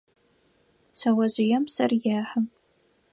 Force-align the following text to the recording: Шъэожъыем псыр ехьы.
Шъэожъыем 0.99 1.63
псыр 1.67 1.91
ехьы. 2.17 2.41